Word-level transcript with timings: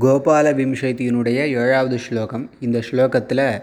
கோபால 0.00 0.54
விம்சைத்தியினுடைய 0.54 1.34
ஏழாவது 1.34 1.98
ஸ்லோகம். 1.98 2.50
இந்த 2.60 2.82
ஸ்லோகத்தில் 2.90 3.62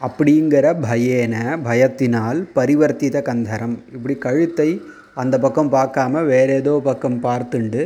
அப்படிங்கிற 0.00 0.66
பயேன 0.86 1.34
பயத்தினால் 1.68 2.40
பரிவர்த்தித 2.54 3.22
கந்தரம். 3.30 3.76
இப்படி 3.92 4.14
கழுத்தை 4.16 4.68
அந்த 5.14 5.38
பக்கம் 5.38 5.72
பார்க்காம 5.72 6.24
வேற 6.26 6.52
ஏதோ 6.52 6.74
பக்கம் 6.84 7.18
பார்த்துண்டு 7.22 7.82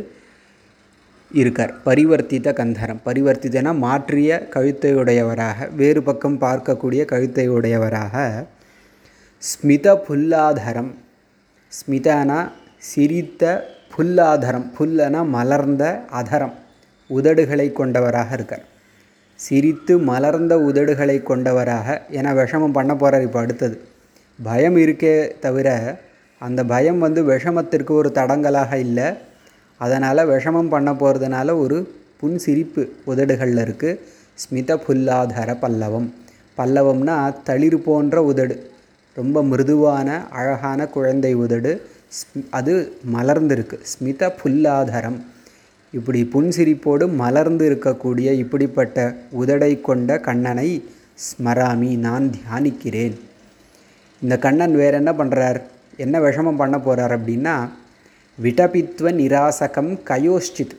இருக்கார். 1.30 1.72
பரிவர்த்தித 1.84 2.52
கந்தரம். 2.60 3.00
பரிவர்த்திதனா 3.04 3.72
மாற்றிய 3.86 4.38
கழுத்தை 4.48 4.92
உடையவராக 4.94 5.68
வேறு 5.80 6.02
பக்கம் 6.02 6.38
பார்க்கக்கூடிய 6.40 7.04
கழுத்தை 7.04 7.48
உடையவராக 7.48 8.46
ஸ்மித 9.42 9.88
புல்லாதரம். 10.08 10.92
ஸ்மிதானா 11.72 12.38
சிரித்த 12.78 13.44
புல்லாதரம் 13.98 14.66
புல்லனா 14.78 15.20
மலர்ந்த 15.28 15.84
அதரம் 16.20 16.52
உதடுகளை 17.10 17.72
கொண்டவராக 17.72 18.30
இருக்கார். 18.32 18.62
சிரித்து 19.34 19.98
மலர்ந்த 19.98 20.54
உதடுகளை 20.58 21.22
கொண்டவராக 21.22 21.96
ஏன்னா 22.10 22.30
விஷமம் 22.40 22.72
பண்ண 22.72 22.96
போகிறார் 22.96 23.22
இப்போ 23.22 23.40
அடுத்தது. 23.40 23.76
பயம் 24.38 24.76
இருக்கே 24.76 25.38
தவிர 25.40 25.98
அந்த 26.38 26.64
பயம் 26.64 26.98
வந்து 26.98 27.22
விஷமத்திற்கு 27.22 27.90
ஒரு 27.90 28.12
தடங்கலாக 28.14 28.72
இல்லை. 28.76 29.08
அதனால் 29.76 30.28
விஷமம் 30.28 30.72
பண்ண 30.76 30.92
போகிறதுனால 30.92 31.58
ஒரு 31.58 31.94
புன் 32.20 32.36
சிரிப்பு 32.36 32.92
உதடுகளில் 33.06 33.64
இருக்குது 33.66 33.98
ஸ்மித 34.34 34.80
புல்லாதர 34.86 35.58
பல்லவம். 35.64 36.08
பல்லவம்னா 36.58 37.34
தளிர் 37.44 37.80
போன்ற 37.82 38.22
உதடு. 38.22 38.70
ரொம்ப 39.14 39.42
மிருதுவான 39.42 40.28
அழகான 40.30 40.86
குழந்தை 40.86 41.34
உதடு. 41.34 41.72
அது 42.50 42.98
மலர்ந்திருக்கு. 43.14 43.78
ஸ்மித 43.82 44.34
புல்லாதரம். 44.42 45.20
இப்படி 45.92 46.30
புன்சிரிப்போடு 46.32 47.14
மலர்ந்து 47.14 47.70
இருக்கக்கூடிய 47.70 48.32
இப்படிப்பட்ட 48.32 49.16
உதடை 49.30 49.80
கொண்ட 49.80 50.18
கண்ணனை 50.20 50.84
ஸ்மராமி 51.14 51.96
நான் 51.96 52.30
தியானிக்கிறேன். 52.30 53.14
இந்த 54.22 54.38
கண்ணன் 54.38 54.74
வேற 54.74 54.96
என்ன 54.96 55.12
பண்ணுறார் 55.12 55.62
என்ன 55.96 56.18
விஷமம் 56.18 56.56
பண்ண 56.56 56.78
போகிறார் 56.78 57.14
அப்படின்னா 57.20 57.68
விடபித்வ 58.42 59.12
நிராசகம் 59.12 59.98
கயோஷ்சித். 60.04 60.76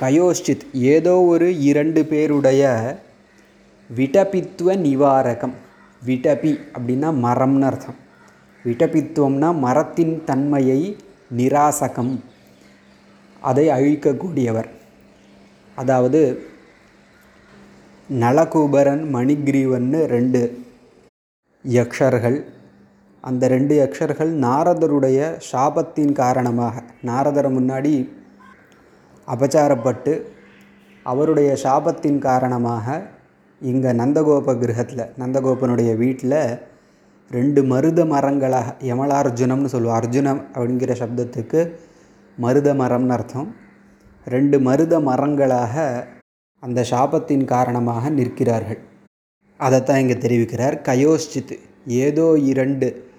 கயோஷ்சித் 0.00 0.64
ஏதோ 0.72 1.20
ஒரு 1.22 1.60
இரண்டு 1.60 2.04
பேருடைய 2.04 2.62
விடபித்வ 3.96 4.76
நிவாரகம். 4.76 5.52
விடபி 6.06 6.60
அப்படின்னா 6.78 7.10
மரம்னு 7.22 7.60
அர்த்தம். 7.60 8.04
விடபித்துவம்னா 8.66 9.48
மரத்தின் 9.64 10.14
தன்மையை 10.24 10.80
நிராசகம். 11.38 12.14
அதை 13.42 13.66
அழிக்கக்கூடியவர். 13.76 14.68
அதாவது 15.76 16.20
நலகூபரன் 18.08 19.04
மணிகிரீவன்னு 19.14 20.00
ரெண்டு 20.14 20.40
யக்ஷர்கள். 21.64 22.38
அந்த 23.24 23.44
ரெண்டு 23.48 23.74
யக்ஷர்கள் 23.82 24.32
நாரதருடைய 24.44 25.20
சாபத்தின் 25.50 26.12
காரணமாக 26.12 26.82
நாரதர் 27.08 27.48
முன்னாடி 27.56 27.92
அபச்சாரப்பட்டு 29.28 30.12
அவருடைய 31.06 31.50
சாபத்தின் 31.62 32.18
காரணமாக 32.18 32.86
இங்கே 33.60 33.90
நந்தகோப 34.00 34.54
கிரகத்தில் 34.62 35.10
நந்தகோபனுடைய 35.20 35.90
வீட்டில் 35.96 36.38
ரெண்டு 37.30 37.64
மருத 37.64 38.04
மரங்களாக 38.04 38.74
யமலார்ஜுனம்னு 38.80 39.64
சொல்லுவோம். 39.64 40.00
அர்ஜுனம் 40.00 40.42
அப்படிங்கிற 40.54 40.92
சப்தத்துக்கு 41.02 41.72
மருத 42.38 42.74
மரம்னு 42.74 43.08
அர்த்தம். 43.08 43.54
ரெண்டு 44.24 44.60
மருத 44.60 45.00
மரங்களாக 45.00 46.06
அந்த 46.58 46.84
சாபத்தின் 46.90 47.44
காரணமாக 47.44 48.08
நிற்கிறார்கள். 48.08 48.78
அதைத்தான் 49.56 50.00
இங்கே 50.00 50.14
தெரிவிக்கிறார். 50.14 50.76
கயோஷித்து 50.88 51.58
ஏதோ 51.86 52.38
இரண்டு 52.38 53.10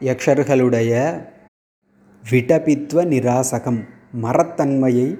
யக்ஷர்களுடைய 0.00 1.22
விடபித்வ 2.30 3.04
நிராசகம் 3.04 3.80
மரத்தன்மையை 4.22 5.18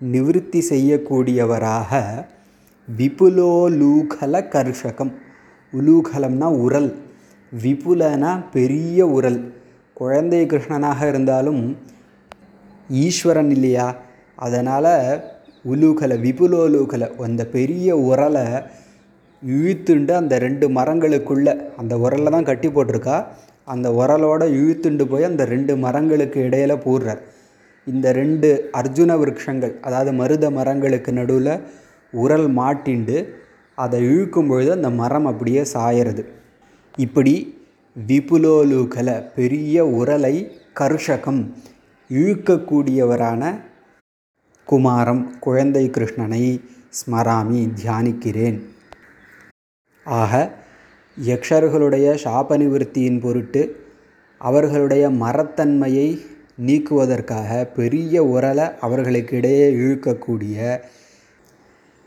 நிவிருத்தி 0.00 0.60
செய்யக்கூடியவராக 0.70 2.00
விபுலோலூகல 2.88 4.42
கர்ஷகம். 4.54 5.12
உலூகலம்னா 5.72 6.44
உரல். 6.44 7.05
விபுலனா 7.52 8.30
பெரிய 8.52 9.06
உரல். 9.06 9.40
குழந்தை 9.94 10.46
கிருஷ்ணனாக 10.46 11.08
இருந்தாலும் 11.08 11.76
ஈஸ்வரன் 12.88 13.50
இல்லையா? 13.50 13.86
அதனால் 14.36 14.92
உலூகலை 15.64 16.16
விபுலோலூகலை 16.24 17.06
அந்த 17.26 17.46
பெரிய 17.46 17.96
உரலை 17.96 18.44
இழுத்துண்டு 19.42 20.10
அந்த 20.10 20.38
ரெண்டு 20.38 20.68
மரங்களுக்குள்ளே 20.68 21.54
அந்த 21.76 21.96
உரலை 21.96 22.30
தான் 22.30 22.48
கட்டி 22.50 22.68
போட்டிருக்கா? 22.68 23.26
அந்த 23.64 23.90
உரலோட 23.90 24.42
இழுத்துண்டு 24.58 25.04
போய் 25.04 25.24
அந்த 25.24 25.44
ரெண்டு 25.44 25.76
மரங்களுக்கு 25.76 26.40
இடையில 26.48 26.72
போடுறார். 26.86 27.22
இந்த 27.86 28.12
ரெண்டு 28.12 28.70
அர்ஜுன 28.72 29.12
விரக்ஷங்கள் 29.22 29.74
அதாவது 29.80 30.12
மருத 30.12 30.50
மரங்களுக்கு 30.50 31.12
நடுவில் 31.12 31.52
உரல் 32.12 32.48
மாட்டிண்டு 32.58 33.28
அதை 33.74 34.00
இழுக்கும் 34.02 34.46
பொழுது 34.46 34.72
அந்த 34.72 34.90
மரம் 34.90 35.26
அப்படியே 35.26 35.62
சாயறது. 35.74 36.24
இப்படி 36.96 37.32
விபுலோலுகல 38.06 39.08
பெரிய 39.34 39.84
உரலை 39.84 40.34
கர்ஷகம் 40.80 41.40
இழுக்கக்கூடியவரான 42.10 43.42
குமாரம் 44.66 45.38
குழந்தை 45.38 45.90
கிருஷ்ணனை 45.90 46.44
ஸ்மராமி 46.98 47.60
தியானிக்கிறேன். 47.80 48.58
ஆக 50.06 50.32
யக்ஷர்களுடைய 51.16 52.06
சாப 52.24 52.56
நிவர்த்தியின் 52.56 53.20
பொருட்டு 53.20 53.62
அவர்களுடைய 54.40 55.10
மரத்தன்மையை 55.10 56.08
நீக்குவதற்காக 56.66 57.64
பெரிய 57.78 58.22
உரலை 58.22 58.66
அவர்களுக்கிடையே 58.80 59.68
இழுக்கக்கூடிய 59.82 60.80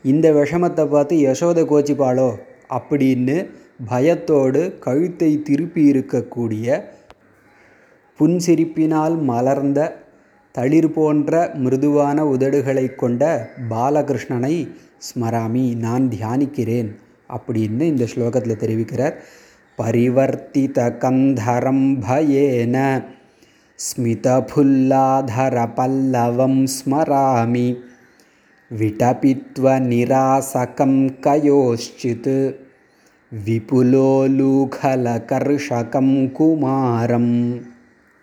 இந்த 0.04 0.32
விஷமத்தை 0.32 0.86
பார்த்து 0.86 1.16
யசோத 1.16 1.62
கோச்சிப்பாளோ? 1.72 2.30
அப்படின்னு 2.70 3.36
பயத்தோடு 3.84 4.78
கழுத்தை 4.78 5.42
திருப்பியிருக்கக்கூடிய 5.50 6.82
புன்சிரிப்பினால் 8.18 9.22
மலர்ந்த 9.22 10.02
தளிர் 10.52 10.92
போன்ற 10.92 11.50
மிருதுவான 11.54 12.24
உதடுகளைக் 12.24 12.94
கொண்ட 12.94 13.50
பாலகிருஷ்ணனை 13.70 14.68
ஸ்மராமி 14.98 15.76
நான் 15.76 16.08
தியானிக்கிறேன் 16.08 16.94
அப்படின்னு 17.28 17.80
இந்த 17.80 18.06
ஸ்லோகத்தில் 18.14 18.60
தெரிவிக்கிறார். 18.60 19.14
பரிவர்த்தித 19.82 20.96
கந்தரம் 20.98 22.00
பயேன 22.08 23.04
ஸ்மிதபுல்லாதர 23.76 25.68
பல்லவம் 25.74 26.66
ஸ்மராமி 26.66 27.76
விடபித்வ 28.78 29.80
நிராசகம் 29.80 31.14
கயோஷித்து 31.20 32.54
विपुलोलूखलकर्षकं 33.32 36.28
कुमारम्। 36.28 37.69